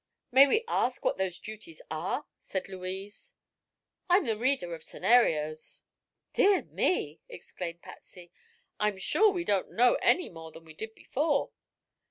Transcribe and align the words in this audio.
"May 0.31 0.47
we 0.47 0.63
ask 0.67 1.05
what 1.05 1.19
those 1.19 1.37
duties 1.37 1.79
are?" 1.91 2.25
said 2.39 2.67
Louise. 2.67 3.35
"I'm 4.09 4.25
the 4.25 4.35
reader 4.35 4.73
of 4.73 4.83
scenarios." 4.83 5.81
"Dear 6.33 6.63
me!" 6.63 7.21
exclaimed 7.29 7.83
Patsy. 7.83 8.31
"I'm 8.79 8.97
sure 8.97 9.29
we 9.31 9.43
don't 9.43 9.73
know 9.73 9.99
any 10.01 10.27
more 10.27 10.51
than 10.51 10.65
we 10.65 10.73
did 10.73 10.95
before." 10.95 11.51